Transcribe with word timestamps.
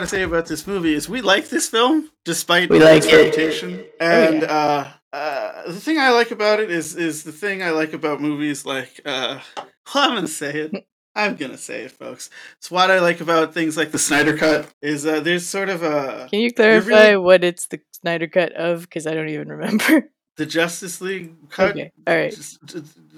got 0.00 0.08
to 0.08 0.16
say 0.16 0.22
about 0.22 0.46
this 0.46 0.66
movie 0.66 0.94
is 0.94 1.08
we 1.08 1.20
like 1.20 1.48
this 1.48 1.68
film 1.68 2.08
despite 2.24 2.70
We 2.70 2.78
its 2.78 2.84
like 3.06 3.12
it. 3.12 3.16
reputation. 3.16 3.84
And 4.00 4.42
yeah. 4.42 4.92
uh, 5.12 5.16
uh, 5.16 5.62
the 5.72 5.80
thing 5.80 5.98
I 5.98 6.10
like 6.10 6.30
about 6.30 6.60
it 6.60 6.70
is 6.70 6.96
is 6.96 7.24
the 7.24 7.32
thing 7.32 7.62
I 7.62 7.70
like 7.70 7.92
about 7.92 8.20
movies 8.20 8.64
like 8.64 9.00
uh, 9.04 9.40
well, 9.56 9.64
I'm 9.94 10.14
gonna 10.14 10.26
say 10.28 10.52
it. 10.60 10.86
I'm 11.14 11.34
gonna 11.36 11.58
say 11.58 11.82
it, 11.82 11.90
folks. 11.92 12.30
It's 12.58 12.70
what 12.70 12.90
I 12.90 13.00
like 13.00 13.20
about 13.20 13.52
things 13.52 13.76
like 13.76 13.90
the 13.90 13.98
Snyder 13.98 14.36
Cut 14.36 14.72
is 14.80 15.04
uh, 15.04 15.20
there's 15.20 15.46
sort 15.46 15.68
of 15.68 15.82
a 15.82 16.28
Can 16.30 16.40
you 16.40 16.52
clarify 16.52 17.08
really- 17.10 17.16
what 17.18 17.44
it's 17.44 17.66
the 17.66 17.80
Snyder 17.92 18.28
cut 18.28 18.52
of? 18.52 18.82
Because 18.82 19.06
I 19.06 19.12
don't 19.14 19.28
even 19.28 19.48
remember. 19.48 20.08
the 20.40 20.46
Justice 20.46 21.02
League 21.02 21.34
cut. 21.50 21.72
okay, 21.72 21.92
all 22.06 22.14
right. 22.16 22.32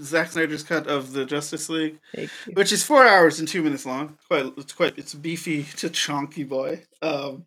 Zack 0.02 0.32
Snyder's 0.32 0.64
cut 0.64 0.88
of 0.88 1.12
the 1.12 1.24
Justice 1.24 1.68
League, 1.68 2.00
which 2.54 2.72
is 2.72 2.82
four 2.82 3.06
hours 3.06 3.38
and 3.38 3.46
two 3.46 3.62
minutes 3.62 3.86
long. 3.86 4.18
Quite, 4.26 4.52
it's 4.56 4.72
quite, 4.72 4.98
it's 4.98 5.14
beefy, 5.14 5.60
it's 5.60 5.84
a 5.84 5.90
chonky 5.90 6.46
boy. 6.46 6.82
Um, 7.00 7.44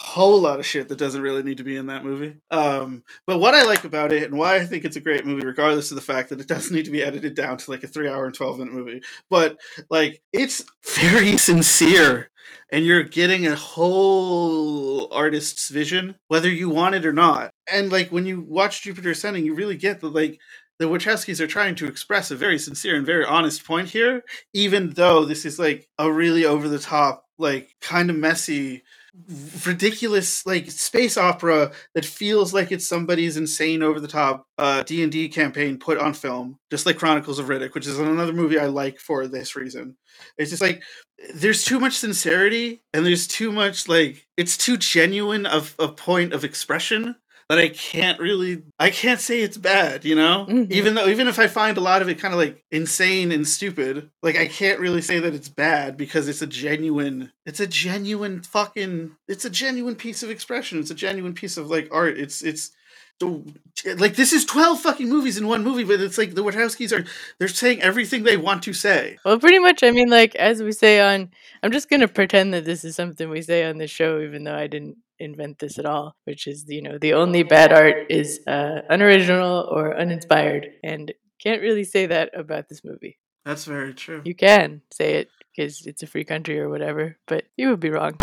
whole 0.00 0.40
lot 0.40 0.60
of 0.60 0.66
shit 0.66 0.88
that 0.88 0.98
doesn't 0.98 1.22
really 1.22 1.42
need 1.42 1.56
to 1.56 1.64
be 1.64 1.76
in 1.76 1.86
that 1.86 2.04
movie. 2.04 2.36
Um, 2.52 3.02
but 3.26 3.40
what 3.40 3.54
I 3.54 3.64
like 3.64 3.82
about 3.82 4.12
it 4.12 4.22
and 4.22 4.38
why 4.38 4.54
I 4.54 4.64
think 4.64 4.84
it's 4.84 4.96
a 4.96 5.00
great 5.00 5.26
movie, 5.26 5.44
regardless 5.44 5.90
of 5.90 5.96
the 5.96 6.00
fact 6.00 6.28
that 6.28 6.40
it 6.40 6.46
doesn't 6.48 6.74
need 6.74 6.84
to 6.84 6.92
be 6.92 7.02
edited 7.02 7.34
down 7.34 7.56
to 7.58 7.70
like 7.70 7.82
a 7.82 7.88
three 7.88 8.08
hour 8.08 8.24
and 8.24 8.34
twelve 8.34 8.58
minute 8.58 8.72
movie, 8.72 9.02
but 9.28 9.58
like 9.90 10.22
it's 10.32 10.64
very 10.96 11.36
sincere. 11.36 12.30
And 12.70 12.84
you're 12.84 13.02
getting 13.02 13.46
a 13.46 13.56
whole 13.56 15.12
artist's 15.12 15.68
vision, 15.68 16.14
whether 16.28 16.48
you 16.48 16.70
want 16.70 16.94
it 16.94 17.04
or 17.04 17.12
not. 17.12 17.50
And 17.70 17.90
like 17.90 18.10
when 18.10 18.24
you 18.24 18.40
watch 18.40 18.82
Jupiter 18.82 19.10
Ascending, 19.10 19.44
you 19.44 19.54
really 19.54 19.76
get 19.76 20.00
that 20.00 20.14
like 20.14 20.38
the 20.78 20.86
Wachowskis 20.86 21.40
are 21.40 21.46
trying 21.46 21.74
to 21.76 21.86
express 21.86 22.30
a 22.30 22.36
very 22.36 22.58
sincere 22.58 22.96
and 22.96 23.04
very 23.04 23.24
honest 23.24 23.64
point 23.64 23.88
here, 23.88 24.22
even 24.54 24.90
though 24.90 25.24
this 25.24 25.44
is 25.44 25.58
like 25.58 25.88
a 25.98 26.10
really 26.10 26.44
over 26.44 26.68
the 26.68 26.78
top, 26.78 27.24
like 27.36 27.74
kind 27.80 28.10
of 28.10 28.16
messy, 28.16 28.82
ridiculous 29.66 30.44
like 30.46 30.70
space 30.70 31.16
opera 31.16 31.72
that 31.94 32.04
feels 32.04 32.52
like 32.54 32.70
it's 32.70 32.86
somebody's 32.86 33.36
insane 33.36 33.82
over 33.82 34.00
the 34.00 34.08
top 34.08 34.46
uh 34.58 34.82
D&D 34.82 35.28
campaign 35.30 35.78
put 35.78 35.98
on 35.98 36.14
film, 36.14 36.58
just 36.70 36.86
like 36.86 36.98
Chronicles 36.98 37.38
of 37.38 37.46
Riddick, 37.46 37.74
which 37.74 37.86
is 37.86 37.98
another 37.98 38.32
movie 38.32 38.58
I 38.58 38.66
like 38.66 38.98
for 38.98 39.26
this 39.26 39.56
reason. 39.56 39.96
It's 40.36 40.50
just 40.50 40.62
like 40.62 40.82
there's 41.34 41.64
too 41.64 41.80
much 41.80 41.94
sincerity 41.94 42.82
and 42.92 43.04
there's 43.04 43.26
too 43.26 43.50
much 43.52 43.88
like 43.88 44.26
it's 44.36 44.56
too 44.56 44.76
genuine 44.76 45.46
of 45.46 45.74
a 45.78 45.88
point 45.88 46.32
of 46.32 46.44
expression 46.44 47.16
that 47.48 47.58
I 47.58 47.68
can't 47.70 48.18
really 48.20 48.62
I 48.78 48.90
can't 48.90 49.20
say 49.20 49.40
it's 49.40 49.56
bad, 49.56 50.04
you 50.04 50.14
know? 50.14 50.46
Mhm. 50.48 50.70
Even 50.70 50.94
though 50.94 51.08
even 51.08 51.28
if 51.28 51.38
I 51.38 51.46
find 51.46 51.76
a 51.78 51.80
lot 51.82 52.02
of 52.02 52.08
it 52.08 52.18
kind 52.18 52.34
of 52.34 52.38
like 52.40 52.62
insane 52.70 53.32
and 53.32 53.46
stupid, 53.48 54.10
like 54.22 54.36
I 54.36 54.46
can't 54.48 54.80
really 54.80 55.00
say 55.02 55.18
that 55.20 55.34
it's 55.34 55.48
bad 55.48 55.96
because 55.96 56.28
it's 56.28 56.42
a 56.42 56.46
genuine 56.46 57.32
it's 57.46 57.60
a 57.60 57.66
genuine 57.66 58.42
fucking 58.42 59.12
it's 59.28 59.44
a 59.44 59.50
genuine 59.50 59.96
piece 59.96 60.22
of 60.22 60.30
expression. 60.30 60.78
It's 60.78 60.90
a 60.90 60.94
genuine 60.94 61.34
piece 61.34 61.56
of 61.56 61.70
like 61.70 61.88
art. 61.90 62.18
It's 62.18 62.42
it's 62.42 62.70
so 63.20 63.44
like 63.96 64.14
this 64.16 64.32
is 64.32 64.44
12 64.44 64.80
fucking 64.80 65.08
movies 65.08 65.38
in 65.38 65.46
one 65.46 65.64
movie, 65.64 65.84
but 65.84 66.00
it's 66.00 66.18
like 66.18 66.34
the 66.34 66.44
Wachowskis 66.44 66.96
are 66.96 67.04
they're 67.38 67.48
saying 67.48 67.82
everything 67.82 68.22
they 68.22 68.36
want 68.36 68.62
to 68.64 68.72
say. 68.72 69.18
Well, 69.24 69.38
pretty 69.38 69.58
much. 69.58 69.82
I 69.82 69.90
mean, 69.90 70.08
like 70.08 70.34
as 70.36 70.62
we 70.62 70.72
say 70.72 71.00
on, 71.00 71.30
I'm 71.62 71.72
just 71.72 71.90
gonna 71.90 72.08
pretend 72.08 72.54
that 72.54 72.64
this 72.64 72.84
is 72.84 72.94
something 72.94 73.28
we 73.28 73.42
say 73.42 73.64
on 73.64 73.78
the 73.78 73.86
show, 73.86 74.20
even 74.20 74.44
though 74.44 74.54
I 74.54 74.66
didn't 74.66 74.98
invent 75.18 75.58
this 75.58 75.78
at 75.78 75.86
all. 75.86 76.16
Which 76.24 76.46
is, 76.46 76.64
you 76.68 76.82
know, 76.82 76.98
the 76.98 77.14
only 77.14 77.42
bad 77.42 77.72
art 77.72 78.06
is 78.08 78.40
uh, 78.46 78.82
unoriginal 78.88 79.68
or 79.70 79.96
uninspired, 79.96 80.68
and 80.84 81.12
can't 81.42 81.62
really 81.62 81.84
say 81.84 82.06
that 82.06 82.30
about 82.38 82.68
this 82.68 82.84
movie. 82.84 83.18
That's 83.44 83.64
very 83.64 83.94
true. 83.94 84.22
You 84.24 84.34
can 84.34 84.82
say 84.92 85.14
it 85.14 85.28
because 85.56 85.86
it's 85.86 86.02
a 86.02 86.06
free 86.06 86.24
country 86.24 86.60
or 86.60 86.68
whatever, 86.68 87.16
but 87.26 87.44
you 87.56 87.70
would 87.70 87.80
be 87.80 87.90
wrong. 87.90 88.16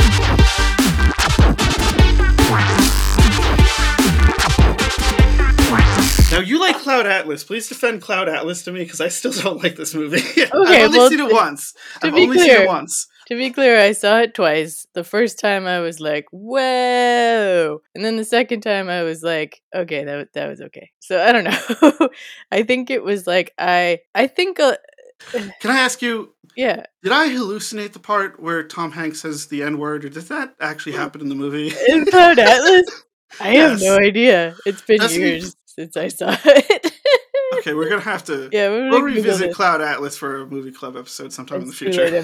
Now 6.31 6.41
you 6.41 6.59
like 6.59 6.77
Cloud 6.79 7.05
Atlas. 7.05 7.43
Please 7.43 7.69
defend 7.69 8.01
Cloud 8.01 8.27
Atlas 8.27 8.63
to 8.63 8.71
me 8.71 8.79
because 8.83 8.99
I 8.99 9.07
still 9.07 9.31
don't 9.43 9.63
like 9.63 9.75
this 9.75 9.93
movie. 9.93 10.17
I've 10.41 10.51
only 10.53 10.97
well, 10.97 11.09
seen 11.09 11.19
it 11.21 11.31
once. 11.31 11.73
to 12.01 12.07
I've 12.07 12.15
be 12.15 12.23
only 12.23 12.37
seen 12.39 12.47
clear- 12.47 12.63
it 12.63 12.67
once. 12.67 13.07
To 13.27 13.35
be 13.35 13.49
clear, 13.49 13.79
I 13.79 13.93
saw 13.93 14.19
it 14.19 14.35
twice. 14.35 14.85
The 14.93 15.03
first 15.03 15.39
time 15.39 15.65
I 15.65 15.79
was 15.79 15.99
like, 15.99 16.25
"Whoa," 16.31 17.81
and 17.95 18.05
then 18.05 18.17
the 18.17 18.23
second 18.25 18.61
time 18.61 18.87
I 18.87 19.01
was 19.01 19.23
like, 19.23 19.61
"Okay, 19.73 20.03
that 20.03 20.15
wa- 20.17 20.25
that 20.33 20.47
was 20.47 20.61
okay." 20.61 20.91
So 20.99 21.19
I 21.23 21.31
don't 21.31 21.43
know. 21.45 22.09
I 22.51 22.61
think 22.61 22.91
it 22.91 23.03
was 23.03 23.25
like 23.25 23.51
I 23.57 24.01
I 24.13 24.27
think 24.27 24.59
uh, 24.59 24.77
Can 25.31 25.71
I 25.71 25.79
ask 25.79 26.03
you? 26.03 26.33
yeah. 26.55 26.83
Did 27.01 27.13
I 27.13 27.29
hallucinate 27.29 27.93
the 27.93 27.99
part 27.99 28.39
where 28.39 28.61
Tom 28.61 28.91
Hanks 28.91 29.21
says 29.21 29.47
the 29.47 29.63
N 29.63 29.79
word, 29.79 30.05
or 30.05 30.09
did 30.09 30.23
that 30.25 30.53
actually 30.59 30.93
happen 30.93 31.19
in 31.21 31.29
the 31.29 31.35
movie? 31.35 31.73
In 31.87 32.05
Cloud 32.05 32.37
Atlas, 32.37 33.03
I 33.39 33.55
have 33.55 33.81
no 33.81 33.97
idea. 33.97 34.55
It's 34.65 34.81
been 34.81 34.97
That's- 34.97 35.17
years 35.17 35.55
since 35.65 35.97
I 35.97 36.07
saw 36.07 36.35
it. 36.45 36.91
okay, 37.59 37.73
we're 37.73 37.89
gonna 37.89 38.01
have 38.01 38.23
to. 38.25 38.49
yeah, 38.51 38.69
we're 38.69 38.89
We'll 38.89 39.01
revisit. 39.01 39.53
Cloud 39.53 39.81
Atlas 39.81 40.17
for 40.17 40.41
a 40.41 40.45
movie 40.45 40.71
club 40.71 40.95
episode 40.95 41.33
sometime 41.33 41.61
in 41.61 41.67
the 41.67 41.73
future. 41.73 42.21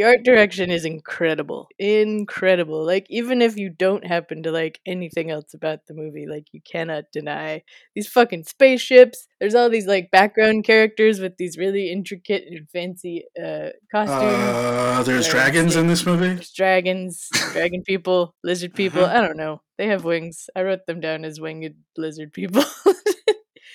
The 0.04 0.10
art 0.10 0.24
direction 0.24 0.70
is 0.70 0.84
incredible. 0.84 1.70
Incredible. 1.80 2.86
Like 2.86 3.08
even 3.10 3.42
if 3.42 3.56
you 3.56 3.70
don't 3.70 4.06
happen 4.06 4.44
to 4.44 4.52
like 4.52 4.82
anything 4.86 5.32
else 5.32 5.54
about 5.54 5.88
the 5.88 5.94
movie, 5.94 6.28
like 6.28 6.48
you 6.52 6.60
cannot 6.60 7.06
deny 7.14 7.64
these 7.96 8.10
fucking 8.10 8.44
spaceships. 8.44 9.26
There's 9.40 9.56
all 9.56 9.70
these 9.70 9.88
like 9.88 10.12
background 10.12 10.66
characters 10.66 11.22
with 11.22 11.38
these 11.38 11.58
really 11.58 11.90
intricate 11.90 12.44
and 12.50 12.70
fancy 12.70 13.24
uh 13.42 13.70
costumes. 13.94 14.44
Uh, 14.44 15.04
there's 15.06 15.30
dragons 15.30 15.78
in 15.78 15.88
this 15.88 16.06
movie. 16.06 16.34
There's 16.34 16.52
dragons, 16.52 17.30
dragon 17.54 17.82
people, 17.82 18.36
lizard 18.44 18.74
people. 18.74 19.06
Uh-huh. 19.06 19.20
I 19.20 19.22
don't 19.26 19.38
know. 19.38 19.62
They 19.78 19.88
have 19.88 20.04
wings. 20.04 20.50
I 20.54 20.64
wrote 20.64 20.86
them 20.86 21.00
down 21.00 21.24
as 21.24 21.40
winged 21.40 21.76
lizard 21.96 22.34
people. 22.34 22.66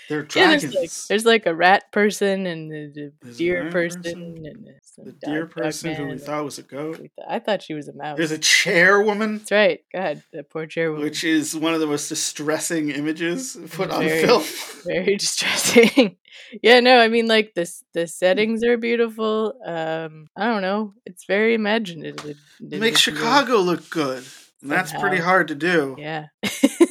They're 0.09 0.21
yeah, 0.35 0.57
dragons. 0.57 0.63
there's 0.63 0.75
like 0.75 0.91
there's 1.09 1.25
like 1.27 1.47
a 1.47 1.55
rat 1.55 1.93
person 1.93 2.47
and 2.47 2.71
the, 2.71 3.13
the 3.23 3.33
deer 3.33 3.71
person, 3.71 4.03
person, 4.03 4.23
and 4.47 4.67
the 5.05 5.13
deer 5.13 5.47
person 5.47 5.95
who 5.95 6.07
we 6.09 6.19
thought 6.19 6.45
was 6.45 6.59
a 6.59 6.63
goat. 6.63 7.01
I 7.29 7.39
thought 7.41 7.63
she 7.63 7.75
was 7.75 7.89
a 7.89 7.93
mouse. 7.93 8.17
There's 8.17 8.31
a 8.33 8.39
chair 8.39 9.01
woman, 9.03 9.39
That's 9.39 9.51
right. 9.53 9.81
God, 9.93 10.23
the 10.33 10.43
poor 10.45 10.67
chairwoman. 10.67 11.05
which 11.05 11.25
is 11.25 11.55
one 11.55 11.75
of 11.75 11.81
the 11.81 11.87
most 11.87 12.09
distressing 12.09 12.91
images 12.91 13.57
put 13.73 13.91
on 13.91 14.03
film. 14.09 14.43
Very 14.87 15.17
distressing. 15.19 16.17
yeah, 16.63 16.81
no, 16.81 16.99
I 16.99 17.09
mean 17.09 17.27
like 17.27 17.53
this 17.55 17.85
the 17.93 18.07
settings 18.07 18.65
are 18.65 18.77
beautiful. 18.79 19.55
Um, 19.65 20.29
I 20.37 20.47
don't 20.47 20.63
know. 20.63 20.95
It's 21.05 21.25
very 21.27 21.55
imaginative. 21.55 22.25
It- 22.25 22.37
It 22.61 22.73
it- 22.75 22.81
makes 22.81 23.01
Chicago 23.01 23.57
look 23.59 23.89
good. 23.91 24.25
And 24.63 24.73
that's 24.73 24.93
pretty 24.93 25.19
hard 25.19 25.49
to 25.49 25.55
do. 25.55 25.95
Yeah. 25.99 26.27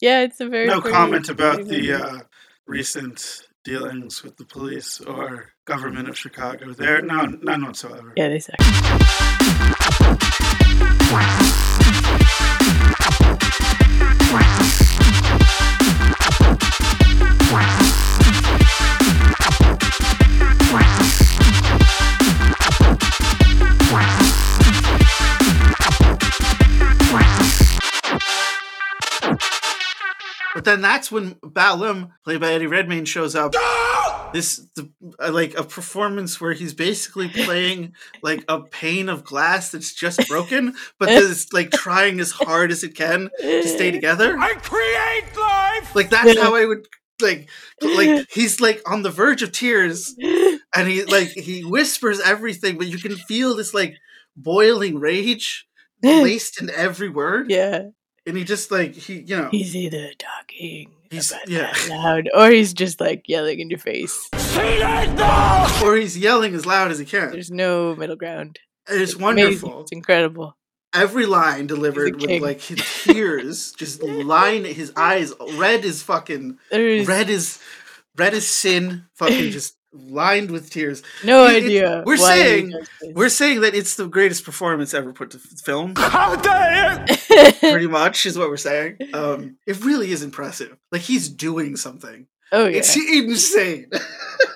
yeah, 0.00 0.22
it's 0.22 0.40
a 0.40 0.48
very 0.48 0.66
no 0.66 0.80
comment 0.80 1.28
about 1.28 1.56
pretty 1.56 1.88
the 1.88 2.04
uh, 2.04 2.18
recent 2.66 3.46
dealings 3.64 4.22
with 4.22 4.36
the 4.36 4.44
police 4.44 5.00
or 5.00 5.52
government 5.64 6.08
of 6.08 6.16
Chicago. 6.16 6.72
There, 6.72 7.00
none, 7.02 7.40
none 7.42 7.64
whatsoever. 7.64 8.12
Yeah, 8.16 8.28
they 8.28 8.38
suck. 8.38 8.56
But 14.32 14.85
then 30.66 30.82
that's 30.82 31.10
when 31.10 31.34
Balem, 31.36 32.10
played 32.24 32.40
by 32.40 32.52
Eddie 32.52 32.66
Redmayne, 32.66 33.06
shows 33.06 33.34
up. 33.34 33.54
This 34.32 34.66
the, 34.74 34.90
uh, 35.18 35.30
like 35.32 35.56
a 35.56 35.62
performance 35.62 36.40
where 36.40 36.52
he's 36.52 36.74
basically 36.74 37.28
playing 37.28 37.94
like 38.22 38.44
a 38.48 38.60
pane 38.60 39.08
of 39.08 39.24
glass 39.24 39.70
that's 39.70 39.94
just 39.94 40.28
broken, 40.28 40.74
but 40.98 41.08
is 41.08 41.52
like 41.52 41.70
trying 41.70 42.20
as 42.20 42.32
hard 42.32 42.70
as 42.70 42.82
it 42.82 42.94
can 42.94 43.30
to 43.40 43.68
stay 43.68 43.90
together. 43.90 44.36
I 44.38 44.54
create 44.54 45.36
life! 45.38 45.94
Like 45.94 46.10
that's 46.10 46.38
how 46.38 46.54
I 46.54 46.66
would 46.66 46.86
like 47.22 47.48
like 47.80 48.26
he's 48.30 48.60
like 48.60 48.82
on 48.90 49.02
the 49.02 49.10
verge 49.10 49.42
of 49.42 49.52
tears 49.52 50.14
and 50.18 50.88
he 50.88 51.04
like 51.04 51.28
he 51.28 51.62
whispers 51.62 52.20
everything, 52.20 52.76
but 52.76 52.88
you 52.88 52.98
can 52.98 53.16
feel 53.16 53.54
this 53.54 53.72
like 53.72 53.96
boiling 54.36 54.98
rage 54.98 55.66
laced 56.02 56.60
in 56.60 56.68
every 56.70 57.08
word. 57.08 57.50
yeah, 57.50 57.84
And 58.26 58.36
he 58.36 58.44
just 58.44 58.70
like 58.70 58.94
he 58.94 59.20
you 59.20 59.36
know 59.36 59.48
he's 59.50 59.76
either 59.76 60.10
talking 60.18 60.90
He's- 61.10 61.30
about 61.30 61.48
yeah. 61.48 61.72
that 61.72 61.88
loud, 61.88 62.28
or 62.34 62.50
he's 62.50 62.72
just 62.74 63.00
like 63.00 63.28
yelling 63.28 63.60
in 63.60 63.70
your 63.70 63.78
face. 63.78 64.28
See 64.36 64.56
that 64.80 65.14
now! 65.16 65.86
or 65.86 65.94
he's 65.96 66.18
yelling 66.18 66.54
as 66.54 66.66
loud 66.66 66.90
as 66.90 66.98
he 66.98 67.04
can. 67.04 67.30
There's 67.30 67.50
no 67.50 67.94
middle 67.94 68.16
ground. 68.16 68.58
And 68.88 69.00
it's 69.00 69.14
amazing. 69.14 69.22
wonderful. 69.24 69.80
It's 69.82 69.92
incredible. 69.92 70.56
every 70.92 71.26
line 71.26 71.66
delivered 71.68 72.16
with 72.16 72.28
king. 72.28 72.42
like 72.42 72.60
his 72.60 72.80
tears, 73.04 73.72
just 73.72 74.02
line 74.34 74.64
his 74.64 74.92
eyes 74.96 75.32
red 75.54 75.84
is 75.84 76.02
fucking 76.02 76.58
There's 76.70 77.06
red 77.06 77.30
is 77.30 77.60
red 78.16 78.34
as 78.34 78.46
sin, 78.48 79.04
fucking 79.14 79.50
just 79.58 79.76
lined 80.08 80.50
with 80.50 80.70
tears. 80.70 81.02
no 81.24 81.46
it- 81.46 81.64
idea. 81.64 82.02
we're 82.06 82.16
why 82.18 82.36
saying- 82.36 82.74
We're 83.14 83.28
saying 83.28 83.60
that 83.62 83.74
it's 83.74 83.96
the 83.96 84.06
greatest 84.06 84.44
performance 84.44 84.94
ever 84.94 85.12
put 85.12 85.30
to 85.32 85.38
f- 85.38 85.60
film. 85.60 85.94
How 85.98 86.36
dare 86.36 87.04
you! 87.08 87.52
Pretty 87.60 87.86
much 87.86 88.26
is 88.26 88.38
what 88.38 88.48
we're 88.48 88.56
saying. 88.56 88.98
Um, 89.14 89.56
it 89.66 89.84
really 89.84 90.10
is 90.12 90.22
impressive. 90.22 90.76
Like 90.92 91.02
he's 91.02 91.28
doing 91.28 91.76
something. 91.76 92.26
oh 92.52 92.66
yeah, 92.66 92.78
It's 92.78 92.96
insane. 93.12 93.86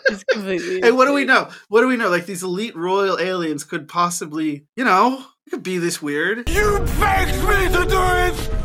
it's 0.06 0.24
completely. 0.24 0.80
Hey, 0.80 0.92
what 0.92 1.06
do 1.06 1.12
we 1.12 1.24
know? 1.24 1.48
What 1.68 1.80
do 1.82 1.88
we 1.88 1.96
know? 1.96 2.08
Like 2.08 2.26
these 2.26 2.42
elite 2.42 2.76
royal 2.76 3.18
aliens 3.18 3.64
could 3.64 3.88
possibly, 3.88 4.66
you 4.76 4.84
know, 4.84 5.24
it 5.46 5.50
could 5.50 5.62
be 5.62 5.78
this 5.78 6.00
weird. 6.00 6.48
You 6.48 6.78
begged 6.98 7.42
me 7.48 7.68
to 7.78 7.84
do 7.88 8.00
it! 8.00 8.59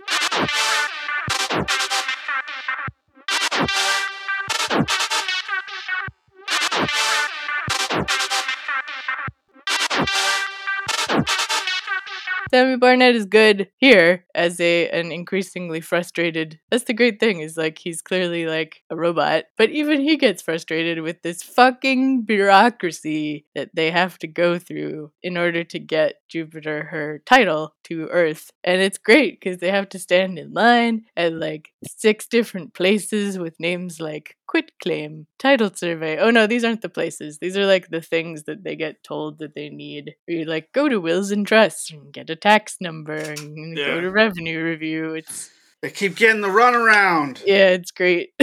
Sammy 12.56 12.78
Barnett 12.78 13.16
is 13.16 13.25
good 13.25 13.68
here 13.80 14.24
as 14.34 14.62
a 14.62 14.88
an 14.92 15.12
increasingly 15.12 15.81
frustrated. 15.81 16.57
That's 16.72 16.86
the 16.86 16.94
great 16.94 17.19
thing 17.19 17.42
is 17.42 17.57
like 17.57 17.78
he's 17.78 18.02
clearly 18.02 18.46
like 18.46 18.81
a 18.90 18.96
robot, 18.96 19.44
but 19.57 19.72
even 19.72 20.00
he 20.00 20.16
gets 20.16 20.42
frustrated 20.42 21.02
with 21.02 21.22
this 21.22 21.44
fucking 21.44 22.22
bureaucracy 22.22 23.46
that 23.56 23.72
they 23.74 23.92
have 23.92 24.18
to 24.19 24.28
go 24.28 24.57
through 24.57 25.12
in 25.22 25.36
order 25.36 25.66
to 25.66 25.80
get 25.80 26.22
Jupiter 26.30 26.84
her 26.92 27.22
title 27.25 27.75
to 27.86 28.07
Earth. 28.07 28.52
And 28.63 28.81
it's 28.81 28.98
great 28.98 29.38
because 29.38 29.57
they 29.57 29.72
have 29.72 29.90
to 29.90 30.00
stand 30.00 30.40
in 30.40 30.54
line 30.54 31.07
at 31.18 31.34
like 31.34 31.74
six 31.86 32.25
different 32.25 32.74
places 32.74 33.38
with 33.38 33.60
names 33.60 34.00
like 34.00 34.38
quit 34.48 34.72
claim, 34.81 35.28
title 35.40 35.72
survey. 35.74 36.18
Oh 36.18 36.30
no, 36.30 36.48
these 36.48 36.63
aren't 36.63 36.81
the 36.81 36.90
places. 36.90 37.40
These 37.40 37.57
are 37.57 37.66
like 37.66 37.90
the 37.90 38.02
things 38.02 38.44
that 38.44 38.63
they 38.63 38.75
get 38.75 39.04
told 39.04 39.40
that 39.40 39.56
they 39.56 39.69
need. 39.69 40.16
You 40.28 40.46
like 40.46 40.72
go 40.72 40.88
to 40.88 41.02
wills 41.02 41.31
and 41.31 41.46
trusts 41.46 41.92
and 41.92 42.13
get 42.13 42.30
a 42.30 42.36
tax 42.45 42.77
number 42.80 43.15
and 43.15 43.75
Yeah. 43.77 43.88
go 43.88 44.01
to 44.01 44.12
revenue 44.12 44.63
review. 44.63 45.15
It's 45.15 45.50
They 45.81 45.89
keep 45.89 46.15
getting 46.15 46.42
the 46.42 46.47
runaround. 46.47 47.42
yeah, 47.45 47.69
it's 47.69 47.92
great. 47.92 48.30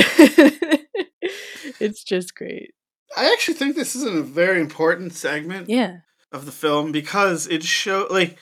it's 1.81 2.03
just 2.03 2.35
great. 2.35 2.73
I 3.17 3.31
actually 3.33 3.55
think 3.55 3.77
this 3.77 3.95
is 3.95 4.03
a 4.05 4.23
very 4.23 4.61
important 4.61 5.13
segment 5.15 5.69
Yeah. 5.69 5.99
of 6.33 6.47
the 6.47 6.53
film 6.53 6.93
because 6.93 7.47
it 7.47 7.63
show 7.63 8.07
like 8.11 8.39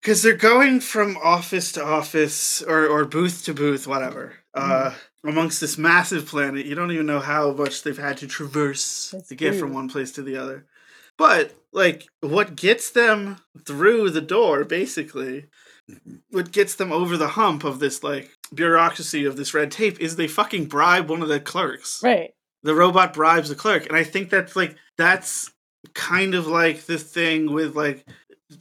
because 0.00 0.22
they're 0.22 0.36
going 0.36 0.78
from 0.80 1.16
office 1.16 1.72
to 1.72 1.84
office 1.84 2.62
or, 2.62 2.86
or 2.86 3.04
booth 3.04 3.44
to 3.46 3.52
booth, 3.54 3.88
whatever, 3.88 4.34
uh, 4.54 4.94
amongst 5.24 5.60
this 5.60 5.76
massive 5.76 6.26
planet. 6.26 6.64
You 6.66 6.76
don't 6.76 6.92
even 6.92 7.06
know 7.06 7.18
how 7.18 7.50
much 7.52 7.82
they've 7.82 7.98
had 7.98 8.18
to 8.18 8.28
traverse 8.28 9.10
That's 9.10 9.28
to 9.28 9.34
get 9.34 9.56
from 9.56 9.72
one 9.74 9.88
place 9.88 10.12
to 10.12 10.22
the 10.22 10.36
other. 10.36 10.66
But 11.18 11.54
like, 11.72 12.06
what 12.20 12.56
gets 12.56 12.90
them 12.90 13.38
through 13.66 14.10
the 14.10 14.20
door, 14.20 14.64
basically, 14.64 15.46
mm-hmm. 15.90 16.16
what 16.30 16.52
gets 16.52 16.74
them 16.74 16.92
over 16.92 17.16
the 17.16 17.28
hump 17.28 17.64
of 17.64 17.78
this 17.78 18.02
like 18.02 18.30
bureaucracy 18.54 19.24
of 19.24 19.36
this 19.36 19.54
red 19.54 19.70
tape 19.70 20.00
is 20.00 20.16
they 20.16 20.28
fucking 20.28 20.66
bribe 20.66 21.08
one 21.10 21.22
of 21.22 21.28
the 21.28 21.40
clerks 21.40 22.00
Right. 22.02 22.30
the 22.62 22.74
robot 22.76 23.12
bribes 23.12 23.48
the 23.48 23.56
clerk 23.56 23.86
and 23.88 23.96
i 23.96 24.04
think 24.04 24.30
that's 24.30 24.54
like 24.54 24.76
that's 24.96 25.50
kind 25.94 26.34
of 26.36 26.46
like 26.46 26.82
the 26.86 26.96
thing 26.96 27.52
with 27.52 27.74
like 27.74 28.06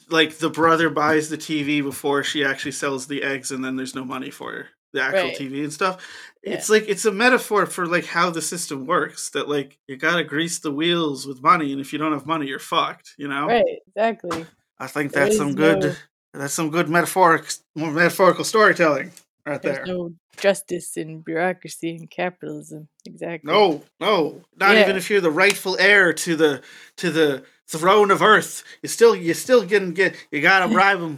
like 0.09 0.37
the 0.39 0.49
brother 0.49 0.89
buys 0.89 1.29
the 1.29 1.37
tv 1.37 1.83
before 1.83 2.23
she 2.23 2.43
actually 2.43 2.71
sells 2.71 3.05
the 3.05 3.21
eggs 3.21 3.51
and 3.51 3.63
then 3.63 3.75
there's 3.75 3.93
no 3.93 4.03
money 4.03 4.31
for 4.31 4.69
the 4.93 5.03
actual 5.03 5.25
Right. 5.29 5.37
tv 5.37 5.63
and 5.63 5.71
stuff 5.73 6.03
it's 6.53 6.69
like 6.69 6.85
it's 6.87 7.05
a 7.05 7.11
metaphor 7.11 7.65
for 7.65 7.85
like 7.87 8.05
how 8.05 8.29
the 8.29 8.41
system 8.41 8.85
works 8.85 9.29
that 9.31 9.49
like 9.49 9.77
you 9.87 9.97
gotta 9.97 10.23
grease 10.23 10.59
the 10.59 10.71
wheels 10.71 11.25
with 11.25 11.41
money 11.41 11.71
and 11.71 11.81
if 11.81 11.91
you 11.91 11.99
don't 11.99 12.13
have 12.13 12.25
money 12.25 12.47
you're 12.47 12.59
fucked 12.59 13.13
you 13.17 13.27
know 13.27 13.47
Right. 13.47 13.63
Exactly. 13.87 14.45
i 14.79 14.87
think 14.87 15.11
There 15.11 15.23
that's 15.25 15.37
some 15.37 15.55
good 15.55 15.97
that's 16.33 16.53
some 16.53 16.69
good 16.69 16.87
metaphoric 16.89 17.51
metaphorical 17.75 18.43
storytelling 18.43 19.11
right 19.45 19.61
there 19.61 19.85
no 19.85 20.11
justice 20.37 20.97
in 20.97 21.21
bureaucracy 21.21 21.91
and 21.95 22.09
capitalism. 22.11 22.89
Exactly. 23.05 23.49
No, 23.53 23.83
no, 24.01 24.41
not 24.57 24.75
Yeah. 24.75 24.81
even 24.81 24.97
if 24.97 25.09
you're 25.09 25.21
the 25.21 25.31
rightful 25.31 25.77
heir 25.79 26.11
to 26.11 26.35
the 26.35 26.61
to 26.97 27.09
the 27.09 27.45
throne 27.69 28.11
of 28.11 28.21
Earth. 28.21 28.63
You 28.83 28.89
still 28.89 29.15
you 29.15 29.33
still 29.33 29.63
getting 29.63 29.93
get 29.93 30.13
you 30.31 30.41
gotta 30.41 30.67
bribe 30.73 30.99
him 30.99 31.17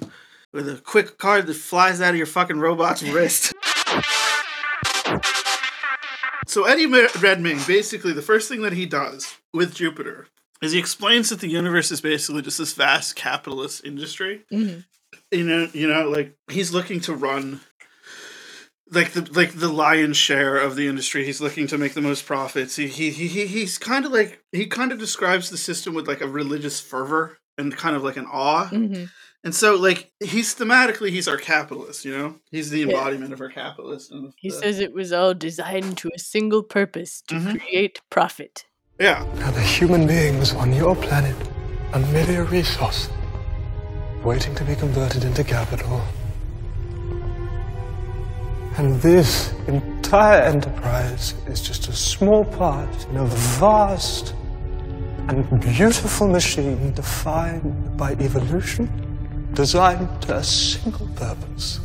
with 0.53 0.69
a 0.69 0.79
quick 0.81 1.17
card 1.17 1.47
that 1.47 1.55
flies 1.55 1.99
out 1.99 2.11
of 2.11 2.15
your 2.17 2.27
fucking 2.27 2.59
robot's 2.59 3.01
wrist. 3.01 3.55
So 6.47 6.63
Eddie 6.63 6.87
Ma- 6.87 7.07
Redmayne, 7.21 7.59
basically, 7.67 8.13
the 8.13 8.21
first 8.21 8.47
thing 8.49 8.61
that 8.61 8.73
he 8.73 8.85
does 8.85 9.35
with 9.53 9.75
Jupiter 9.75 10.27
is 10.61 10.71
he 10.71 10.79
explains 10.79 11.29
that 11.29 11.39
the 11.39 11.49
universe 11.49 11.91
is 11.91 12.01
basically 12.01 12.41
just 12.41 12.57
this 12.57 12.73
vast 12.73 13.15
capitalist 13.15 13.83
industry 13.85 14.43
Mhm. 14.51 14.85
you 15.31 15.43
know 15.43 15.69
you 15.73 15.87
know 15.87 16.09
like 16.09 16.35
he's 16.49 16.73
looking 16.73 16.99
to 17.01 17.13
run 17.13 17.61
like 18.89 19.11
the 19.11 19.21
like 19.33 19.51
the 19.53 19.67
lion's 19.71 20.17
share 20.17 20.57
of 20.57 20.75
the 20.75 20.87
industry 20.87 21.25
he's 21.25 21.41
looking 21.41 21.67
to 21.67 21.77
make 21.77 21.93
the 21.93 22.01
most 22.01 22.25
profits 22.25 22.75
he 22.77 22.87
he, 22.87 23.11
he 23.11 23.27
he- 23.27 23.45
he's 23.47 23.77
kind 23.77 24.05
of 24.05 24.11
like 24.11 24.41
he 24.51 24.65
kind 24.65 24.91
of 24.91 24.97
describes 24.97 25.49
the 25.51 25.57
system 25.57 25.93
with 25.93 26.07
like 26.07 26.21
a 26.21 26.27
religious 26.27 26.79
fervor 26.79 27.37
and 27.57 27.75
kind 27.75 27.95
of 27.95 28.03
like 28.03 28.17
an 28.17 28.25
awe 28.31 28.67
Mhm. 28.71 29.09
And 29.47 29.55
so 29.55 29.69
like 29.87 30.11
he's 30.33 30.49
thematically 30.59 31.09
he's 31.09 31.27
our 31.31 31.37
capitalist 31.53 32.03
you 32.07 32.13
know 32.17 32.29
he's 32.51 32.69
the 32.69 32.79
Yeah. 32.81 32.87
embodiment 32.87 33.31
of 33.35 33.39
our 33.45 33.49
capitalist 33.63 34.11
and 34.11 34.33
He 34.35 34.49
the- 34.49 34.59
says 34.61 34.75
it 34.87 34.93
was 34.99 35.09
all 35.13 35.33
designed 35.33 35.93
to 36.01 36.07
a 36.17 36.19
single 36.19 36.63
purpose 36.77 37.13
to 37.29 37.35
Mhm. 37.35 37.59
create 37.61 37.95
profit. 38.15 38.65
yeah 38.99 39.19
Now 39.41 39.51
the 39.59 39.61
human 39.77 40.03
beings 40.13 40.53
on 40.63 40.73
your 40.81 40.95
planet 41.05 41.37
are 41.93 42.03
merely 42.15 42.35
a 42.35 42.43
resource, 42.43 43.01
waiting 44.29 44.53
to 44.59 44.63
be 44.69 44.75
converted 44.75 45.23
into 45.29 45.43
capital. 45.57 46.01
And 48.77 48.87
this 49.01 49.29
entire 49.67 50.41
enterprise 50.53 51.25
is 51.47 51.59
just 51.69 51.87
a 51.87 51.93
small 51.93 52.43
part 52.61 52.95
in 53.09 53.15
a 53.17 53.25
vast 53.61 54.25
and 55.29 55.37
beautiful 55.61 56.27
machine 56.27 56.93
defined 56.93 57.97
by 58.01 58.11
evolution, 58.27 58.85
designed 59.57 60.21
to 60.21 60.35
a 60.35 60.43
single 60.43 61.07
purpose. 61.15 61.79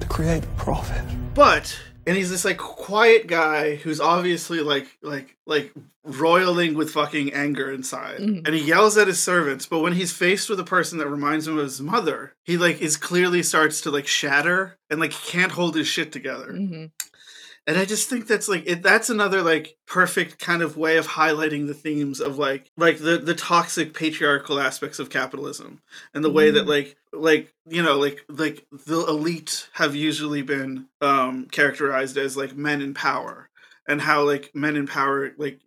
To 0.00 0.06
create 0.08 0.44
profit. 0.56 1.04
but 1.34 1.78
and 2.06 2.16
he's 2.16 2.30
this 2.30 2.44
like 2.46 2.56
quiet 2.56 3.26
guy 3.26 3.74
who's 3.76 4.00
obviously 4.00 4.60
like 4.60 4.86
like 5.02 5.36
like 5.44 5.72
roiling 6.04 6.74
with 6.74 6.90
fucking 6.92 7.34
anger 7.34 7.70
inside 7.70 8.20
Mhm. 8.20 8.46
and 8.46 8.54
he 8.54 8.62
yells 8.62 8.96
at 8.96 9.08
his 9.08 9.20
servants 9.22 9.66
but 9.66 9.80
when 9.80 9.92
he's 9.92 10.12
faced 10.12 10.48
with 10.48 10.58
a 10.60 10.64
person 10.64 10.98
that 10.98 11.08
reminds 11.08 11.46
him 11.48 11.58
of 11.58 11.64
his 11.64 11.80
mother 11.80 12.32
he 12.44 12.56
like 12.56 12.80
is 12.80 12.96
clearly 12.96 13.42
starts 13.42 13.80
to 13.82 13.90
like 13.90 14.06
shatter 14.06 14.78
and 14.88 15.00
like 15.00 15.10
can't 15.10 15.52
hold 15.52 15.74
his 15.74 15.88
shit 15.88 16.10
together 16.12 16.52
hmm 16.52 16.84
and 17.66 17.76
i 17.76 17.84
just 17.84 18.08
think 18.08 18.26
that's 18.26 18.48
like 18.48 18.64
it, 18.66 18.82
that's 18.82 19.10
another 19.10 19.42
like 19.42 19.76
perfect 19.86 20.38
kind 20.38 20.62
of 20.62 20.76
way 20.76 20.96
of 20.96 21.06
highlighting 21.06 21.66
the 21.66 21.74
themes 21.74 22.20
of 22.20 22.38
like 22.38 22.70
like 22.76 22.98
the 22.98 23.18
the 23.18 23.34
toxic 23.34 23.94
patriarchal 23.94 24.58
aspects 24.60 24.98
of 24.98 25.10
capitalism 25.10 25.80
and 26.14 26.24
the 26.24 26.30
way 26.30 26.50
that 26.50 26.66
like 26.66 26.96
like 27.12 27.52
you 27.66 27.82
know 27.82 27.98
like 27.98 28.20
like 28.28 28.66
the 28.86 29.04
elite 29.06 29.68
have 29.72 29.94
usually 29.94 30.42
been 30.42 30.86
um 31.00 31.46
characterized 31.46 32.16
as 32.16 32.36
like 32.36 32.56
men 32.56 32.80
in 32.80 32.94
power 32.94 33.48
and 33.88 34.00
how 34.00 34.22
like 34.22 34.50
men 34.54 34.76
in 34.76 34.86
power 34.86 35.32
like 35.36 35.60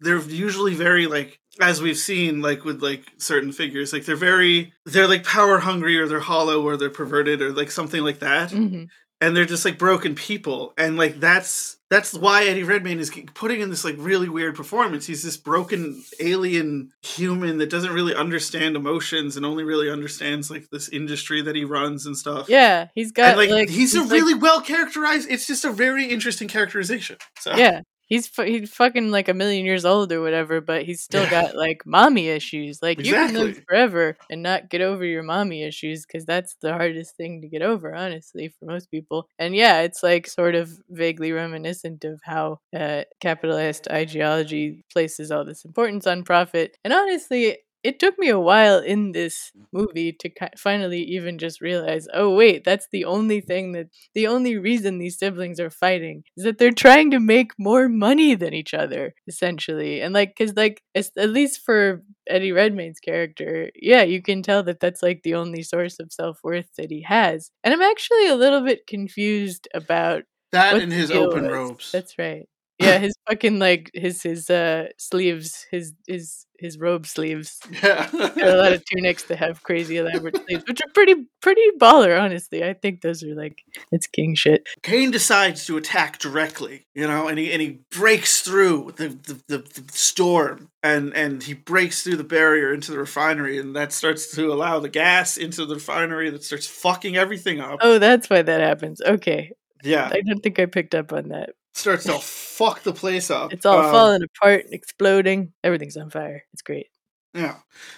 they're 0.00 0.20
usually 0.20 0.74
very 0.74 1.06
like 1.06 1.40
as 1.60 1.82
we've 1.82 1.98
seen 1.98 2.40
like 2.40 2.64
with 2.64 2.82
like 2.82 3.02
certain 3.16 3.50
figures 3.50 3.92
like 3.92 4.04
they're 4.04 4.14
very 4.14 4.72
they're 4.86 5.08
like 5.08 5.24
power 5.24 5.58
hungry 5.58 5.98
or 5.98 6.06
they're 6.06 6.20
hollow 6.20 6.62
or 6.62 6.76
they're 6.76 6.88
perverted 6.88 7.42
or 7.42 7.52
like 7.52 7.70
something 7.70 8.02
like 8.02 8.20
that. 8.20 8.50
Hmm 8.52 8.84
and 9.20 9.36
they're 9.36 9.44
just 9.44 9.64
like 9.64 9.78
broken 9.78 10.14
people. 10.14 10.72
And 10.78 10.96
like 10.96 11.20
that's 11.20 11.76
that's 11.90 12.12
why 12.12 12.44
eddie 12.44 12.64
redmayne 12.64 12.98
is 13.00 13.10
putting 13.34 13.60
in 13.60 13.70
this 13.70 13.84
like 13.84 13.96
really 13.98 14.28
weird 14.28 14.54
performance. 14.54 15.06
He's 15.06 15.22
this 15.22 15.36
broken 15.36 16.02
alien 16.20 16.92
human 17.02 17.58
that 17.58 17.70
doesn't 17.70 17.92
really 17.92 18.14
understand 18.14 18.76
emotions 18.76 19.36
and 19.36 19.46
only 19.46 19.64
really 19.64 19.90
understands 19.90 20.50
like 20.50 20.68
this 20.70 20.88
industry 20.88 21.42
that 21.42 21.56
he 21.56 21.64
runs 21.64 22.04
and 22.06 22.16
stuff. 22.16 22.48
Yeah, 22.48 22.88
he's 22.94 23.12
got 23.12 23.30
and 23.30 23.36
like, 23.38 23.50
like 23.50 23.68
he's, 23.70 23.94
a 23.94 24.02
like- 24.02 24.10
really 24.10 24.34
well 24.34 24.60
characterized 24.60 25.28
it's 25.30 25.46
just 25.46 25.64
a 25.64 25.72
very 25.72 26.06
interesting 26.06 26.48
characterization 26.48 27.16
so. 27.38 27.56
Yeah. 27.56 27.80
He's 28.08 28.26
he's 28.36 28.72
fucking 28.72 29.10
like 29.10 29.28
a 29.28 29.34
million 29.34 29.64
years 29.66 29.84
old 29.84 30.10
or 30.12 30.20
whatever, 30.22 30.60
but 30.60 30.84
he's 30.84 31.00
still 31.02 31.26
got 31.28 31.54
like 31.54 31.84
mommy 31.86 32.28
issues. 32.28 32.80
Like 32.82 33.04
you 33.04 33.16
can 33.16 33.34
live 33.34 33.62
forever 33.68 34.16
and 34.30 34.42
not 34.42 34.70
get 34.70 34.80
over 34.80 35.04
your 35.04 35.22
mommy 35.22 35.62
issues 35.62 36.06
because 36.06 36.24
that's 36.24 36.56
the 36.62 36.72
hardest 36.72 37.16
thing 37.16 37.42
to 37.42 37.48
get 37.48 37.62
over, 37.62 37.94
honestly, 37.94 38.48
for 38.48 38.64
most 38.64 38.90
people. 38.90 39.28
And 39.38 39.54
yeah, 39.54 39.80
it's 39.80 40.02
like 40.02 40.26
sort 40.26 40.54
of 40.54 40.70
vaguely 40.88 41.32
reminiscent 41.32 42.04
of 42.04 42.20
how 42.24 42.60
uh, 42.74 43.02
capitalist 43.20 43.88
ideology 43.90 44.84
places 44.92 45.30
all 45.30 45.44
this 45.44 45.64
importance 45.64 46.06
on 46.06 46.22
profit. 46.24 46.76
And 46.84 46.92
honestly, 46.94 47.58
it 47.84 47.98
took 47.98 48.18
me 48.18 48.28
a 48.28 48.40
while 48.40 48.78
in 48.78 49.12
this 49.12 49.52
movie 49.72 50.12
to 50.12 50.30
finally 50.56 51.02
even 51.02 51.38
just 51.38 51.60
realize, 51.60 52.06
oh 52.12 52.34
wait, 52.34 52.64
that's 52.64 52.88
the 52.90 53.04
only 53.04 53.40
thing 53.40 53.72
that 53.72 53.86
the 54.14 54.26
only 54.26 54.56
reason 54.56 54.98
these 54.98 55.18
siblings 55.18 55.60
are 55.60 55.70
fighting 55.70 56.24
is 56.36 56.44
that 56.44 56.58
they're 56.58 56.72
trying 56.72 57.10
to 57.12 57.20
make 57.20 57.52
more 57.58 57.88
money 57.88 58.34
than 58.34 58.52
each 58.54 58.74
other, 58.74 59.14
essentially. 59.26 60.00
And 60.00 60.12
like, 60.12 60.34
cause 60.36 60.54
like, 60.56 60.82
at 60.94 61.30
least 61.30 61.60
for 61.64 62.02
Eddie 62.28 62.52
Redmayne's 62.52 63.00
character, 63.00 63.70
yeah, 63.74 64.02
you 64.02 64.22
can 64.22 64.42
tell 64.42 64.62
that 64.64 64.80
that's 64.80 65.02
like 65.02 65.22
the 65.22 65.34
only 65.34 65.62
source 65.62 65.98
of 66.00 66.12
self 66.12 66.40
worth 66.42 66.68
that 66.76 66.90
he 66.90 67.02
has. 67.02 67.50
And 67.62 67.72
I'm 67.72 67.82
actually 67.82 68.28
a 68.28 68.36
little 68.36 68.62
bit 68.62 68.86
confused 68.86 69.68
about 69.72 70.24
That 70.52 70.82
and 70.82 70.92
his 70.92 71.10
open 71.10 71.44
was. 71.44 71.52
robes. 71.52 71.92
That's 71.92 72.18
right. 72.18 72.48
Yeah, 72.78 72.98
his 72.98 73.14
fucking 73.28 73.58
like 73.58 73.90
his 73.92 74.22
his 74.22 74.48
uh 74.50 74.88
sleeves, 74.98 75.66
his 75.70 75.94
his 76.06 76.46
his 76.58 76.78
robe 76.78 77.06
sleeves. 77.06 77.58
yeah. 77.82 78.08
A 78.12 78.56
lot 78.56 78.72
of 78.72 78.84
tunics 78.84 79.24
that 79.24 79.38
have 79.38 79.62
crazy 79.62 79.96
elaborate 79.96 80.36
sleeves, 80.46 80.64
which 80.68 80.80
are 80.80 80.92
pretty 80.92 81.14
pretty 81.40 81.62
baller, 81.80 82.20
honestly. 82.20 82.64
I 82.64 82.74
think 82.74 83.00
those 83.00 83.22
are 83.22 83.34
like 83.34 83.62
it's 83.90 84.06
king 84.06 84.34
shit. 84.34 84.68
Caine 84.82 85.10
decides 85.10 85.66
to 85.66 85.76
attack 85.76 86.18
directly, 86.18 86.86
you 86.94 87.06
know, 87.06 87.28
and 87.28 87.38
he 87.38 87.52
and 87.52 87.62
he 87.62 87.80
breaks 87.90 88.42
through 88.42 88.92
the 88.96 89.08
the, 89.08 89.42
the, 89.48 89.58
the 89.58 89.92
storm 89.92 90.68
and 90.82 91.14
and 91.14 91.42
he 91.42 91.54
breaks 91.54 92.02
through 92.02 92.16
the 92.16 92.24
barrier 92.24 92.72
into 92.72 92.90
the 92.92 92.98
refinery 92.98 93.58
and 93.58 93.74
that 93.74 93.92
starts 93.92 94.34
to 94.36 94.52
allow 94.52 94.78
the 94.78 94.88
gas 94.88 95.36
into 95.36 95.66
the 95.66 95.74
refinery 95.74 96.30
that 96.30 96.44
starts 96.44 96.66
fucking 96.66 97.16
everything 97.16 97.60
up. 97.60 97.78
Oh, 97.82 97.98
that's 97.98 98.28
why 98.30 98.42
that 98.42 98.60
happens. 98.60 99.00
Okay. 99.00 99.52
yeah, 99.82 100.08
I 100.12 100.20
don't 100.22 100.40
think 100.42 100.58
I 100.58 100.66
picked 100.66 100.94
up 100.94 101.12
on 101.12 101.28
that. 101.28 101.50
Starts 101.78 102.04
to 102.04 102.18
fuck 102.18 102.82
the 102.82 102.92
place 102.92 103.30
up. 103.30 103.52
It's 103.52 103.64
all 103.66 103.78
Um, 103.78 103.90
falling 103.90 104.22
apart 104.22 104.64
and 104.66 104.74
exploding. 104.74 105.52
Everything's 105.64 105.96
on 105.96 106.10
fire. 106.10 106.44
It's 106.52 106.62
great. 106.62 106.86
Yeah, 107.34 107.56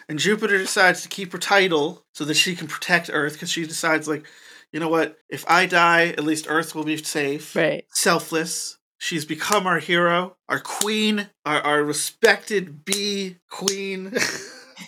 and 0.09 0.19
Jupiter 0.19 0.59
decides 0.59 1.03
to 1.03 1.09
keep 1.09 1.33
her 1.33 1.39
title 1.39 2.05
so 2.15 2.25
that 2.25 2.35
she 2.35 2.55
can 2.57 2.67
protect 2.67 3.11
Earth 3.13 3.35
because 3.35 3.51
she 3.51 3.65
decides 3.67 4.07
like, 4.09 4.27
you 4.73 4.81
know 4.81 4.89
what? 4.89 5.17
If 5.29 5.45
I 5.49 5.67
die, 5.67 6.09
at 6.09 6.25
least 6.25 6.47
Earth 6.49 6.75
will 6.75 6.85
be 6.85 6.97
safe. 6.97 7.55
Right. 7.57 7.85
selfless. 7.93 8.77
She's 8.99 9.25
become 9.25 9.67
our 9.67 9.79
hero, 9.79 10.37
our 10.49 10.61
queen, 10.61 11.31
our, 11.47 11.61
our 11.63 11.83
respected 11.83 12.85
bee 12.85 13.37
queen. 13.49 14.13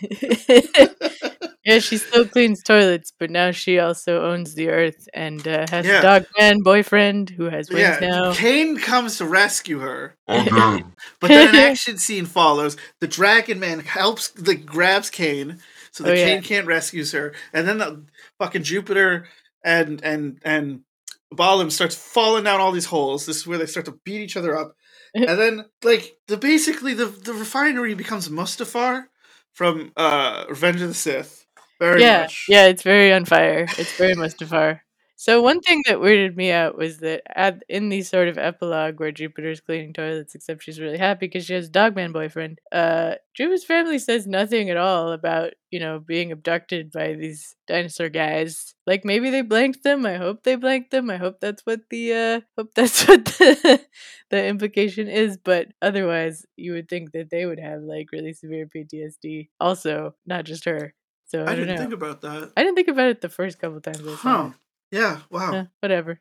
yeah, 1.65 1.79
she 1.79 1.97
still 1.99 2.27
cleans 2.27 2.63
toilets, 2.63 3.13
but 3.19 3.31
now 3.31 3.51
she 3.53 3.79
also 3.79 4.23
owns 4.23 4.55
the 4.55 4.69
earth 4.69 5.09
and 5.15 5.47
uh, 5.47 5.67
has 5.71 5.87
Yeah. 5.87 5.99
a 6.01 6.03
dog 6.03 6.27
man 6.39 6.61
boyfriend 6.63 7.31
who 7.31 7.45
has 7.45 7.71
wings 7.71 7.81
yeah, 7.81 7.99
now. 8.01 8.33
Caine 8.35 8.79
comes 8.79 9.19
to 9.19 9.25
rescue 9.27 9.79
her, 9.79 10.17
Again. 10.29 10.93
but 11.21 11.29
then 11.29 11.49
an 11.51 11.55
action 11.71 11.99
scene 11.99 12.27
follows. 12.27 12.77
The 13.01 13.09
Dragon 13.09 13.61
Man 13.61 13.81
helps, 13.81 14.33
like, 14.47 14.67
grabs 14.67 15.11
Caine, 15.11 15.59
so 15.93 16.05
that 16.05 16.11
Oh, 16.11 16.15
yeah. 16.15 16.25
Caine 16.27 16.43
can't 16.43 16.67
rescue 16.67 17.05
her, 17.07 17.35
and 17.53 17.69
then 17.69 17.79
the 17.79 18.05
fucking 18.39 18.63
Jupiter 18.65 19.29
and 19.65 20.03
and 20.03 20.39
and 20.45 20.81
Balem 21.33 21.71
starts 21.71 21.95
falling 21.95 22.45
down 22.45 22.61
all 22.61 22.73
these 22.73 22.87
holes. 22.87 23.25
This 23.27 23.37
is 23.39 23.47
where 23.47 23.59
they 23.59 23.67
start 23.67 23.87
to 23.87 23.99
beat 24.05 24.21
each 24.21 24.37
other 24.37 24.57
up, 24.57 24.75
and 25.15 25.27
then 25.39 25.65
like 25.85 26.17
the 26.29 26.37
basically 26.37 26.95
the 26.95 27.07
the 27.07 27.33
refinery 27.35 27.95
becomes 27.95 28.29
Mustafar 28.29 29.05
from 29.53 29.93
uh 29.97 30.45
Revenge 30.49 30.81
of 30.83 30.89
the 30.89 30.95
Sith. 30.95 31.42
Very 31.83 32.01
yeah, 32.01 32.21
much. 32.21 32.47
yeah, 32.49 32.67
it's 32.67 32.85
very 32.85 33.13
on 33.13 33.25
fire. 33.25 33.67
It's 33.77 33.97
very 33.97 34.15
Mustafar. 34.15 34.83
So 35.17 35.43
one 35.43 35.59
thing 35.61 35.83
that 35.87 35.99
weirded 35.99 36.37
me 36.37 36.53
out 36.53 36.79
was 36.79 36.99
that 36.99 37.23
at, 37.35 37.65
in 37.69 37.89
the 37.89 38.03
sort 38.03 38.29
of 38.29 38.39
epilogue 38.39 39.01
where 39.01 39.11
Jupiter's 39.11 39.61
cleaning 39.61 39.93
toilets, 39.93 40.37
except 40.37 40.63
she's 40.63 40.79
really 40.81 40.99
happy 40.99 41.27
because 41.27 41.45
she 41.45 41.55
has 41.55 41.67
a 41.67 41.71
dogman 41.71 42.13
boyfriend. 42.13 42.61
Uh, 42.71 43.15
Jupiter's 43.35 43.65
family 43.65 43.99
says 43.99 44.29
nothing 44.29 44.71
at 44.71 44.77
all 44.77 45.11
about 45.11 45.55
you 45.73 45.81
know 45.81 45.99
being 45.99 46.31
abducted 46.31 46.93
by 46.93 47.15
these 47.15 47.57
dinosaur 47.67 48.11
guys. 48.11 48.77
Like 48.87 49.05
maybe 49.05 49.31
they 49.31 49.43
blanked 49.43 49.83
them. 49.83 50.07
I 50.07 50.19
hope 50.19 50.45
they 50.45 50.55
blanked 50.55 50.93
them. 50.93 51.11
I 51.11 51.17
hope 51.17 51.41
that's 51.41 51.63
what 51.67 51.81
the 51.91 52.13
uh, 52.15 52.41
hope 52.57 52.75
that's 52.77 53.05
what 53.09 53.25
the 53.25 53.81
the 54.31 54.47
implication 54.47 55.09
is. 55.09 55.37
But 55.37 55.67
otherwise, 55.83 56.47
you 56.57 56.75
would 56.75 56.89
think 56.89 57.11
that 57.11 57.31
they 57.31 57.45
would 57.45 57.59
have 57.59 57.83
like 57.83 58.13
really 58.13 58.35
severe 58.35 58.69
PTSD. 58.73 59.49
Also, 59.59 60.15
not 60.27 60.45
just 60.45 60.65
her. 60.65 60.95
So 61.33 61.45
I, 61.45 61.53
I 61.53 61.55
didn't 61.55 61.71
know. 61.77 61.81
think 61.81 61.95
about 61.95 62.21
that. 62.21 62.53
I 62.59 62.63
didn't 62.63 62.77
think 62.77 62.89
about 62.89 63.09
it 63.09 63.23
the 63.23 63.31
first 63.31 63.59
couple 63.59 63.81
times 63.81 64.07
I 64.07 64.15
Huh. 64.17 64.51
Yeah, 64.91 65.21
wow. 65.31 65.53
Yeah, 65.55 65.65
whatever. 65.81 66.21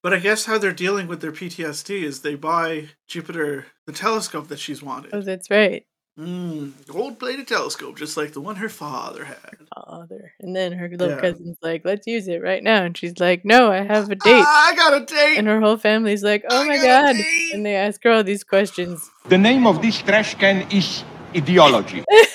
But 0.00 0.14
I 0.14 0.20
guess 0.20 0.44
how 0.44 0.58
they're 0.58 0.72
dealing 0.72 1.08
with 1.08 1.20
their 1.20 1.32
PTSD 1.32 2.04
is 2.04 2.20
they 2.20 2.36
buy 2.36 2.90
Jupiter 3.08 3.66
the 3.84 3.92
telescope 3.92 4.46
that 4.46 4.60
she's 4.60 4.80
wanted. 4.80 5.10
Oh, 5.12 5.22
that's 5.22 5.50
right. 5.50 5.84
Mm, 6.16 6.72
gold 6.86 7.18
plated 7.18 7.48
telescope, 7.48 7.96
just 7.98 8.16
like 8.16 8.32
the 8.32 8.40
one 8.40 8.56
her 8.56 8.68
father 8.68 9.24
had. 9.24 9.56
Father. 9.74 10.34
And 10.38 10.54
then 10.54 10.72
her 10.72 10.88
little 10.88 11.08
Yeah. 11.08 11.20
cousin's 11.20 11.56
like, 11.62 11.82
let's 11.84 12.06
use 12.06 12.28
it 12.28 12.42
right 12.42 12.62
now. 12.62 12.84
And 12.84 12.96
she's 12.96 13.18
like, 13.18 13.44
no, 13.44 13.72
I 13.72 13.82
have 13.82 14.08
a 14.08 14.14
date. 14.14 14.44
Ah, 14.46 14.68
I 14.70 14.76
got 14.76 15.02
a 15.02 15.04
date! 15.04 15.38
And 15.38 15.48
her 15.48 15.60
whole 15.60 15.78
family's 15.78 16.22
like, 16.22 16.44
oh 16.48 16.62
I 16.62 16.66
my 16.68 16.76
God. 16.76 17.16
And 17.52 17.66
they 17.66 17.74
ask 17.74 18.02
her 18.04 18.10
all 18.12 18.22
these 18.22 18.44
questions. 18.44 19.10
The 19.28 19.38
name 19.38 19.66
of 19.66 19.82
this 19.82 19.98
trash 20.02 20.34
can 20.36 20.70
is 20.70 21.02
ideology. 21.34 22.04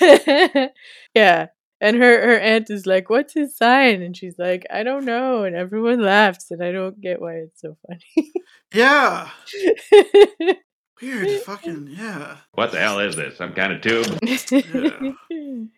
yeah. 1.14 1.46
And 1.80 1.96
her, 1.96 2.20
her 2.26 2.38
aunt 2.38 2.70
is 2.70 2.86
like, 2.86 3.08
what's 3.08 3.34
his 3.34 3.56
sign? 3.56 4.02
And 4.02 4.16
she's 4.16 4.38
like, 4.38 4.66
I 4.70 4.82
don't 4.82 5.04
know. 5.04 5.44
And 5.44 5.54
everyone 5.54 6.02
laughs. 6.02 6.50
And 6.50 6.62
I 6.62 6.72
don't 6.72 7.00
get 7.00 7.20
why 7.20 7.34
it's 7.34 7.60
so 7.60 7.76
funny. 7.86 8.32
Yeah, 8.74 9.30
weird, 11.00 11.40
fucking 11.42 11.88
yeah. 11.90 12.36
What 12.52 12.72
the 12.72 12.78
hell 12.80 12.98
is 12.98 13.16
this? 13.16 13.38
Some 13.38 13.54
kind 13.54 13.72
of 13.72 13.80
tube? 13.80 14.18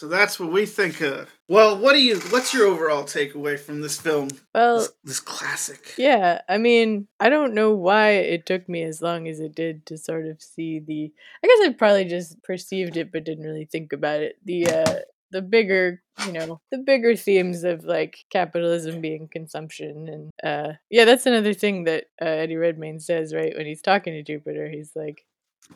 So 0.00 0.08
that's 0.08 0.40
what 0.40 0.50
we 0.50 0.64
think. 0.64 1.02
of. 1.02 1.28
well, 1.46 1.76
what 1.78 1.92
do 1.92 2.02
you? 2.02 2.18
What's 2.30 2.54
your 2.54 2.66
overall 2.66 3.02
takeaway 3.02 3.60
from 3.60 3.82
this 3.82 4.00
film? 4.00 4.28
well, 4.54 4.78
This, 4.78 4.92
this 5.04 5.20
classic. 5.20 5.92
Yeah, 5.98 6.40
I 6.48 6.56
mean, 6.56 7.06
I 7.20 7.28
don't 7.28 7.52
know 7.52 7.74
why 7.74 8.12
it 8.12 8.46
took 8.46 8.66
me 8.66 8.82
as 8.82 9.02
long 9.02 9.28
as 9.28 9.40
it 9.40 9.54
did 9.54 9.84
to 9.86 9.98
sort 9.98 10.26
of 10.26 10.40
see 10.40 10.78
the. 10.78 11.12
I 11.44 11.46
guess 11.46 11.68
I 11.68 11.74
probably 11.74 12.06
just 12.06 12.42
perceived 12.42 12.96
it, 12.96 13.12
but 13.12 13.24
didn't 13.24 13.44
really 13.44 13.66
think 13.70 13.92
about 13.92 14.20
it. 14.20 14.36
The 14.42 14.68
uh, 14.68 14.98
the 15.30 15.42
bigger 15.42 16.02
you 16.26 16.32
know 16.32 16.60
the 16.70 16.78
bigger 16.78 17.16
themes 17.16 17.64
of 17.64 17.84
like 17.84 18.24
capitalism 18.30 19.00
being 19.00 19.28
consumption 19.28 20.08
and 20.08 20.30
uh 20.42 20.72
yeah 20.90 21.04
that's 21.04 21.26
another 21.26 21.54
thing 21.54 21.84
that 21.84 22.04
uh, 22.20 22.24
eddie 22.24 22.56
redmayne 22.56 23.00
says 23.00 23.34
right 23.34 23.56
when 23.56 23.66
he's 23.66 23.82
talking 23.82 24.12
to 24.12 24.22
jupiter 24.22 24.68
he's 24.68 24.92
like 24.94 25.24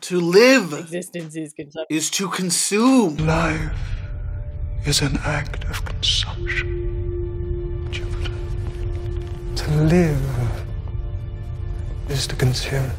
to 0.01 0.19
live 0.19 0.73
existence 0.73 1.35
is 1.35 1.53
consumption. 1.53 1.95
is 1.95 2.09
to 2.11 2.27
consume. 2.27 3.15
Life 3.17 3.71
is 4.85 5.01
an 5.01 5.17
act 5.23 5.63
of 5.65 5.83
consumption 5.85 6.67
jupiter. 7.91 8.33
To 9.55 9.71
live 9.83 10.21
is 12.09 12.27
to 12.27 12.35
consume. 12.35 12.91